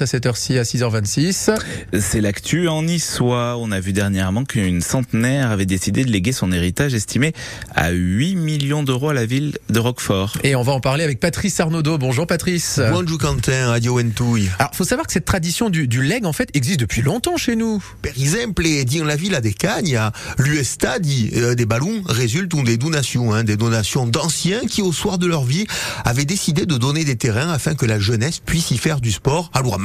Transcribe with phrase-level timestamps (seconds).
[0.00, 1.56] à cette heure-ci à 6h26.
[2.00, 3.56] C'est l'actu en niçois.
[3.60, 7.32] On a vu dernièrement qu'une centenaire avait décidé de léguer son héritage estimé
[7.76, 10.32] à 8 millions d'euros à la ville de Roquefort.
[10.42, 11.96] Et on va en parler avec Patrice Arnaudot.
[11.98, 12.80] Bonjour Patrice.
[12.90, 14.50] Bonjour Quentin, Radio Entouille.
[14.58, 17.54] Alors, faut savoir que cette tradition du, du leg, en fait, existe depuis longtemps chez
[17.54, 17.80] nous.
[18.02, 20.00] Per exemple, dans la ville des Cagnes,
[20.38, 25.18] l'UESTA dit euh, des ballons résultent des donations, hein, des donations d'anciens qui, au soir
[25.18, 25.68] de leur vie,
[26.04, 29.52] avaient décidé de donner des terrains afin que la jeunesse puisse y faire du sport.
[29.54, 29.78] Alors,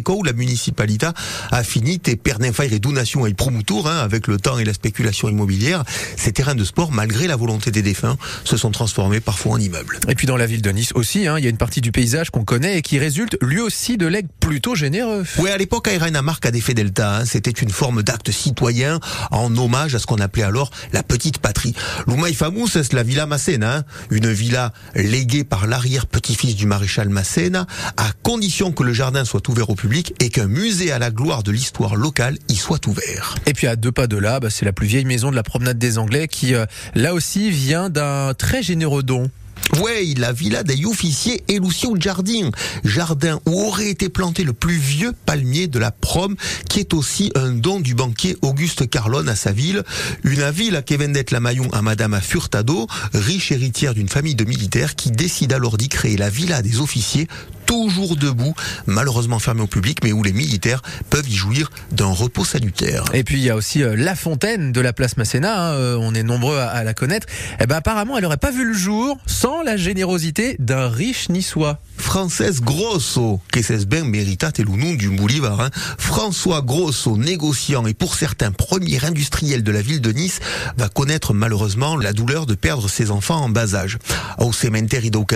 [0.00, 1.08] cas où la municipalité
[1.50, 2.16] a fini tes
[2.52, 5.84] faire et donations et promotour, hein, avec le temps et la spéculation immobilière,
[6.16, 9.98] ces terrains de sport, malgré la volonté des défunts, se sont transformés parfois en immeubles.
[10.08, 11.92] Et puis dans la ville de Nice aussi, hein, il y a une partie du
[11.92, 15.26] paysage qu'on connaît et qui résulte lui aussi de legs plutôt généreux.
[15.40, 17.18] Oui, à l'époque, Airaina Marque a défait Delta.
[17.18, 18.98] Hein, C'était une forme d'acte citoyen
[19.30, 21.74] en hommage à ce qu'on appelait alors la petite patrie.
[22.06, 27.66] L'Oumaï Famous, c'est la Villa Masséna, hein, une villa léguée par l'arrière-petit-fils du maréchal Masséna,
[27.98, 31.42] à condition que le jardin soit ouvert au public et qu'un musée à la gloire
[31.42, 33.34] de l'histoire locale y soit ouvert.
[33.44, 35.42] Et puis à deux pas de là, bah, c'est la plus vieille maison de la
[35.42, 39.30] promenade des Anglais qui, euh, là aussi, vient d'un très généreux don.
[39.76, 42.50] Ouais, la villa des officiers et Lucio Jardin,
[42.84, 46.36] jardin où aurait été planté le plus vieux palmier de la Prom,
[46.68, 49.84] qui est aussi un don du banquier Auguste Carlone à sa ville.
[50.24, 54.94] Une ville qui d'être la maillon à Madame Furtado, riche héritière d'une famille de militaires,
[54.94, 57.28] qui décide alors d'y créer la villa des officiers,
[57.68, 58.54] toujours debout,
[58.86, 60.80] malheureusement fermée au public, mais où les militaires
[61.10, 63.04] peuvent y jouir d'un repos salutaire.
[63.12, 65.98] Et puis il y a aussi euh, la fontaine de la place Masséna, hein, euh,
[66.00, 67.26] on est nombreux à, à la connaître.
[67.60, 71.78] Eh ben apparemment, elle n'aurait pas vu le jour sans la générosité d'un riche niçois.
[72.08, 75.60] Frances Grosso, que c'est bien du Bolivar.
[75.60, 75.68] Hein.
[75.98, 80.40] François Grosso, négociant et pour certains premier industriel de la ville de Nice,
[80.78, 83.98] va connaître malheureusement la douleur de perdre ses enfants en bas âge.
[84.38, 85.26] Au cementerio do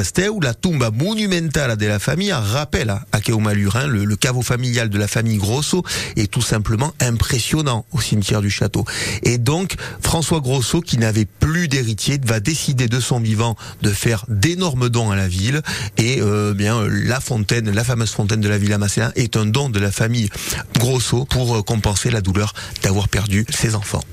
[0.40, 5.08] la tumba monumentale de la famille rappelle à Kéomalurin, le, le caveau familial de la
[5.08, 5.84] famille Grosso,
[6.16, 8.86] est tout simplement impressionnant au cimetière du château.
[9.24, 14.24] Et donc, François Grosso, qui n'avait plus d'héritier, va décider de son vivant de faire
[14.28, 15.60] d'énormes dons à la ville
[15.98, 19.68] et euh, bien la fontaine, la fameuse fontaine de la Villa Masséna est un don
[19.68, 20.30] de la famille
[20.78, 24.04] Grosso pour euh, compenser la douleur d'avoir perdu ses enfants.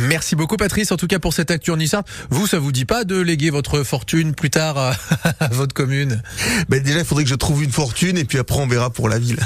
[0.00, 1.76] Merci beaucoup Patrice, en tout cas pour cette actu en
[2.30, 4.96] Vous, ça vous dit pas de léguer votre fortune plus tard à,
[5.38, 6.22] à votre commune?
[6.68, 9.08] Ben Déjà, il faudrait que je trouve une fortune et puis après on verra pour
[9.08, 9.38] la ville.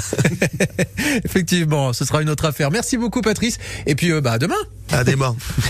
[1.25, 2.71] Effectivement, ce sera une autre affaire.
[2.71, 4.55] Merci beaucoup Patrice et puis euh, bah, à demain.
[4.91, 5.35] À demain.